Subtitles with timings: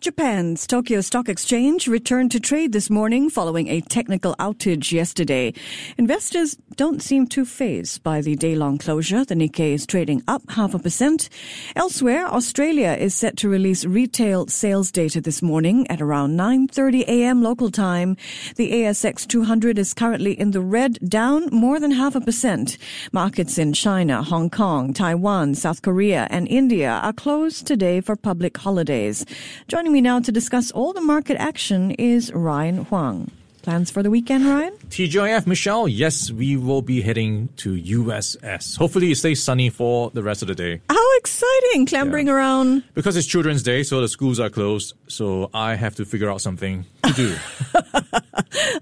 [0.00, 5.52] Japan's Tokyo Stock Exchange returned to trade this morning following a technical outage yesterday.
[5.98, 9.26] Investors don't seem too fazed by the day-long closure.
[9.26, 11.28] The Nikkei is trading up half a percent.
[11.76, 17.42] Elsewhere, Australia is set to release retail sales data this morning at around 9:30 a.m.
[17.42, 18.16] local time.
[18.56, 22.78] The ASX 200 is currently in the red, down more than half a percent.
[23.12, 28.56] Markets in China, Hong Kong, Taiwan, South Korea, and India are closed today for public
[28.56, 29.26] holidays.
[29.68, 33.28] Joining Joining me now to discuss all the market action is Ryan Huang.
[33.62, 34.72] Plans for the weekend, Ryan?
[34.88, 35.88] TGIF, Michelle.
[35.88, 38.78] Yes, we will be heading to USS.
[38.78, 40.80] Hopefully, it stays sunny for the rest of the day.
[40.88, 41.86] How exciting!
[41.86, 42.34] Clambering yeah.
[42.34, 42.84] around.
[42.94, 44.94] Because it's Children's Day, so the schools are closed.
[45.08, 47.36] So I have to figure out something to do.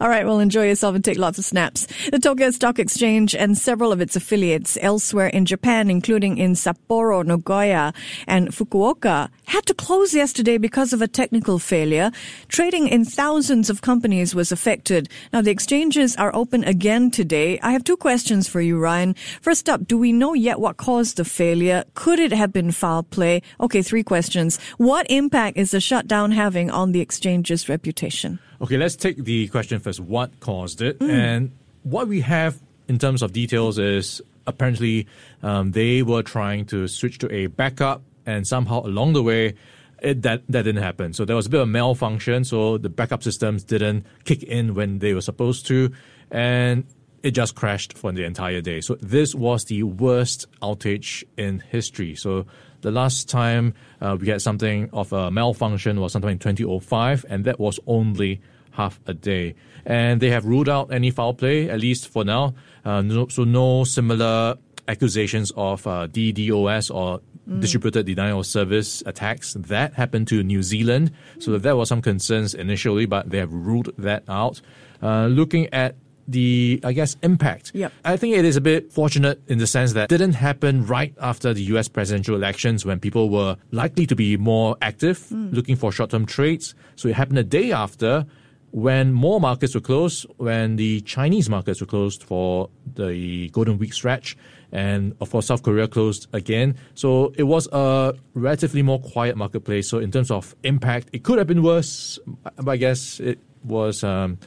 [0.00, 1.88] All right, well, enjoy yourself and take lots of snaps.
[2.12, 7.24] The Tokyo Stock Exchange and several of its affiliates elsewhere in Japan, including in Sapporo,
[7.24, 7.92] Nagoya,
[8.28, 12.12] and Fukuoka, had to close yesterday because of a technical failure.
[12.46, 15.08] Trading in thousands of companies was affected.
[15.32, 17.58] Now, the exchanges are open again today.
[17.60, 19.14] I have two questions for you, Ryan.
[19.40, 21.82] First up, do we know yet what caused the failure?
[21.94, 23.42] Could it have been foul play?
[23.60, 24.60] Okay, three questions.
[24.76, 28.38] What impact is the shutdown having on the exchange's reputation?
[28.60, 30.00] Okay, let's take the question first.
[30.00, 30.98] What caused it?
[30.98, 31.10] Mm.
[31.10, 31.52] And
[31.84, 35.06] what we have in terms of details is apparently
[35.42, 39.54] um, they were trying to switch to a backup, and somehow along the way,
[40.02, 41.12] it, that that didn't happen.
[41.12, 42.44] So there was a bit of malfunction.
[42.44, 45.92] So the backup systems didn't kick in when they were supposed to,
[46.30, 46.84] and
[47.22, 48.80] it just crashed for the entire day.
[48.80, 52.14] So this was the worst outage in history.
[52.16, 52.46] So
[52.80, 57.44] the last time uh, we had something of a malfunction was sometime in 2005, and
[57.44, 58.40] that was only
[58.72, 59.54] half a day.
[59.84, 62.54] And they have ruled out any foul play, at least for now.
[62.84, 64.56] Uh, no, so no similar
[64.86, 67.60] accusations of uh, DDoS or mm.
[67.60, 69.54] distributed denial of service attacks.
[69.54, 71.12] That happened to New Zealand.
[71.38, 74.60] So there were some concerns initially, but they have ruled that out.
[75.02, 75.96] Uh, looking at
[76.28, 77.72] the, I guess, impact.
[77.74, 77.92] Yep.
[78.04, 81.14] I think it is a bit fortunate in the sense that it didn't happen right
[81.20, 85.52] after the US presidential elections when people were likely to be more active, mm.
[85.52, 86.74] looking for short-term trades.
[86.96, 88.26] So it happened a day after
[88.70, 93.94] when more markets were closed, when the Chinese markets were closed for the Golden Week
[93.94, 94.36] stretch,
[94.72, 96.76] and of course South Korea closed again.
[96.94, 99.88] So it was a relatively more quiet marketplace.
[99.88, 102.18] So in terms of impact, it could have been worse,
[102.56, 104.38] but I guess it was um,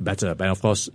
[0.00, 0.34] better.
[0.34, 0.88] But of course,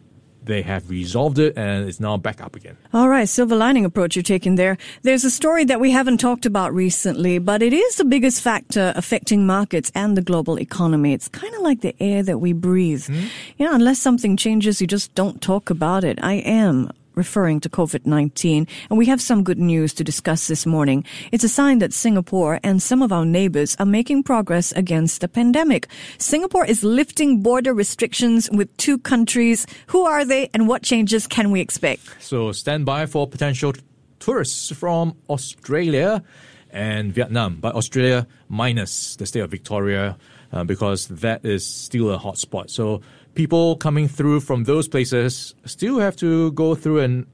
[0.44, 2.78] they have resolved it and it's now back up again.
[2.94, 4.78] All right, silver lining approach you're taking there.
[5.04, 8.94] There's a story that we haven't talked about recently, but it is the biggest factor
[8.96, 11.14] affecting markets and the global economy.
[11.14, 13.06] It's kind of like the air that we breathe.
[13.06, 13.28] Mm-hmm.
[13.58, 16.20] You know, unless something changes, you just don't talk about it.
[16.22, 18.68] I am referring to COVID-19.
[18.90, 21.04] And we have some good news to discuss this morning.
[21.32, 25.28] It's a sign that Singapore and some of our neighbors are making progress against the
[25.28, 25.88] pandemic.
[26.18, 29.68] Singapore is lifting border restrictions with two countries.
[29.88, 32.02] Who are they and what changes can we expect?
[32.20, 33.74] So stand by for potential
[34.20, 36.24] tourists from Australia
[36.70, 40.18] and Vietnam, but Australia minus the state of Victoria
[40.54, 42.70] uh, because that is still a hotspot.
[42.70, 43.02] So
[43.34, 47.28] people coming through from those places still have to go through an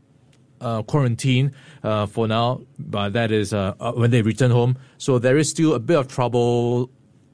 [0.61, 1.51] uh, quarantine
[1.83, 4.77] uh, for now, but that is uh, uh, when they return home.
[4.97, 6.89] So there is still a bit of trouble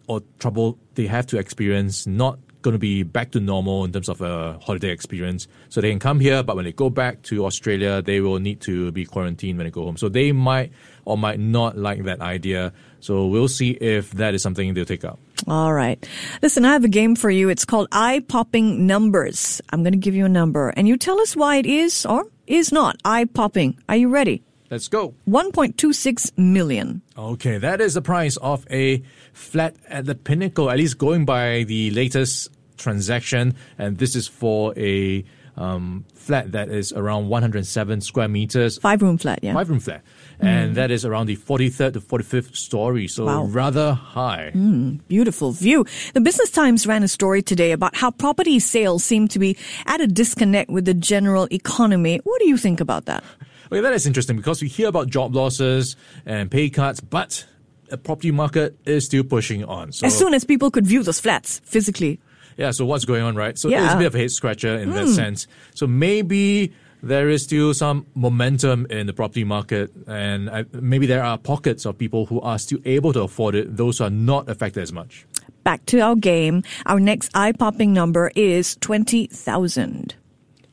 [0.08, 4.10] or trouble they have to experience, not going to be back to normal in terms
[4.10, 5.48] of a holiday experience.
[5.70, 8.62] So they can come here, but when they go back to Australia, they will need
[8.62, 9.98] to be quarantined when they go home.
[9.98, 10.72] So they might
[11.06, 12.74] or might not like that idea.
[13.02, 15.20] So we'll see if that is something they'll take up.
[15.48, 16.04] All right.
[16.42, 17.50] Listen, I have a game for you.
[17.50, 19.62] It's called eye popping numbers.
[19.72, 22.28] I'm going to give you a number and you tell us why it is or
[22.48, 23.78] is not eye popping.
[23.90, 24.44] Are you ready?
[24.70, 25.14] Let's go.
[25.28, 27.02] 1.26 million.
[27.18, 29.04] Okay, that is the price of a
[29.34, 33.56] flat at the pinnacle, at least going by the latest transaction.
[33.78, 35.24] And this is for a
[35.56, 38.78] um, flat that is around 107 square meters.
[38.78, 39.54] Five room flat, yeah.
[39.54, 40.04] Five room flat
[40.44, 40.76] and mm.
[40.76, 43.44] that is around the 43rd to 45th story, so wow.
[43.46, 44.52] rather high.
[44.54, 45.86] Mm, beautiful view.
[46.14, 50.02] The Business Times ran a story today about how property sales seem to be at
[50.02, 52.20] a disconnect with the general economy.
[52.24, 53.24] What do you think about that?
[53.72, 55.96] Okay, that is interesting because we hear about job losses
[56.26, 57.46] and pay cuts, but
[57.90, 59.92] the property market is still pushing on.
[59.92, 62.20] So, as soon as people could view those flats physically.
[62.58, 63.58] Yeah, so what's going on, right?
[63.58, 63.86] So yeah.
[63.86, 64.94] it's a bit of a head scratcher in mm.
[64.94, 65.48] that sense.
[65.76, 71.38] So maybe there is still some momentum in the property market, and maybe there are
[71.38, 73.76] pockets of people who are still able to afford it.
[73.76, 75.26] Those are not affected as much.
[75.64, 76.64] back to our game.
[76.86, 80.16] Our next eye popping number is 20,000.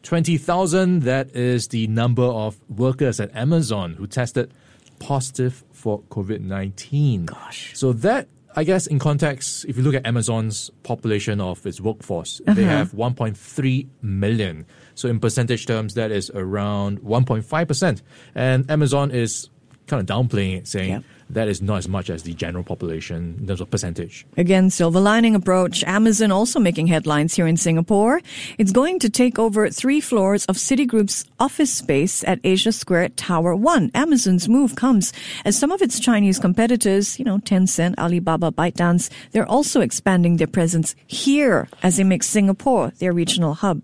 [0.02, 4.52] 20,000, that is the number of workers at Amazon who tested
[4.98, 7.26] positive for COVID 19.
[7.26, 7.72] Gosh.
[7.74, 12.40] So that I guess in context, if you look at Amazon's population of its workforce,
[12.46, 12.76] they Uh-huh.
[12.78, 14.66] have 1.3 million.
[14.94, 18.02] So in percentage terms, that is around 1.5%.
[18.34, 19.48] And Amazon is
[19.86, 21.04] kind of downplaying it, saying Yep.
[21.34, 24.26] That is not as much as the general population in terms of percentage.
[24.36, 25.84] Again, silver lining approach.
[25.84, 28.20] Amazon also making headlines here in Singapore.
[28.58, 33.54] It's going to take over three floors of Citigroup's office space at Asia Square Tower
[33.54, 33.92] 1.
[33.94, 35.12] Amazon's move comes
[35.44, 40.46] as some of its Chinese competitors, you know, Tencent, Alibaba, ByteDance, they're also expanding their
[40.46, 43.82] presence here as they make Singapore their regional hub.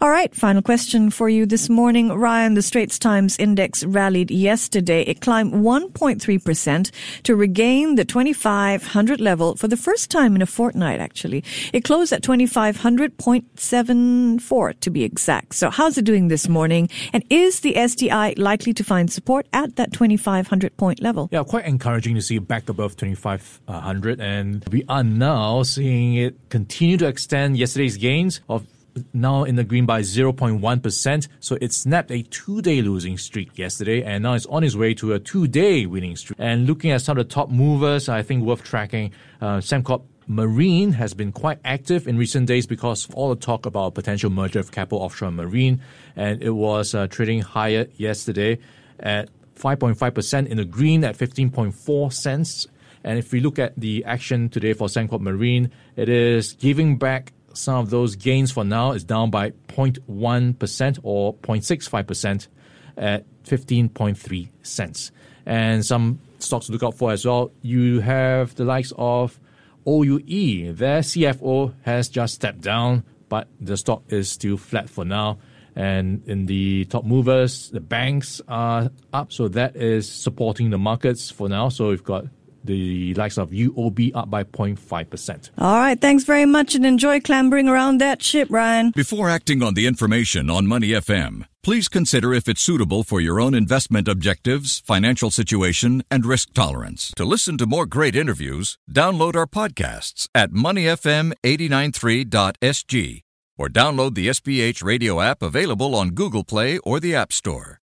[0.00, 2.10] All right, final question for you this morning.
[2.12, 5.02] Ryan, the Straits Times Index rallied yesterday.
[5.02, 6.90] It climbed 1.3%
[7.24, 11.42] to regain the 2500 level for the first time in a fortnight, actually.
[11.72, 15.54] It closed at 2500.74 to be exact.
[15.54, 16.90] So how's it doing this morning?
[17.12, 21.30] And is the STI likely to find support at that 2500 point level?
[21.32, 26.36] Yeah, quite encouraging to see it back above 2500 and we are now seeing it
[26.50, 28.66] continue to extend yesterday's gains of
[29.12, 31.28] now in the green by 0.1%.
[31.40, 35.12] So it snapped a two-day losing streak yesterday and now it's on its way to
[35.12, 36.38] a two-day winning streak.
[36.38, 40.92] And looking at some of the top movers, I think worth tracking, uh, Sembcorp Marine
[40.92, 44.58] has been quite active in recent days because of all the talk about potential merger
[44.58, 45.80] of Keppel Offshore Marine,
[46.16, 48.58] and it was uh, trading higher yesterday
[49.00, 52.66] at 5.5% in the green at 15.4 cents.
[53.04, 57.32] And if we look at the action today for Sembcorp Marine, it is giving back
[57.52, 58.92] some of those gains for now.
[58.92, 62.48] is down by 0.1% or 0.65%
[62.96, 65.10] at 15.3 cents.
[65.46, 67.50] And some stocks to look out for as well.
[67.62, 69.38] You have the likes of
[69.86, 70.72] OUE.
[70.72, 75.38] Their CFO has just stepped down, but the stock is still flat for now.
[75.74, 81.30] And in the top movers, the banks are up, so that is supporting the markets
[81.30, 81.68] for now.
[81.68, 82.26] So we've got
[82.68, 85.50] the likes of UOB up by 0.5%.
[85.58, 88.92] All right, thanks very much and enjoy clambering around that ship, Ryan.
[88.94, 93.40] Before acting on the information on Money FM, please consider if it's suitable for your
[93.40, 97.12] own investment objectives, financial situation, and risk tolerance.
[97.16, 103.22] To listen to more great interviews, download our podcasts at moneyfm893.sg
[103.58, 107.80] or download the SPH radio app available on Google Play or the App Store.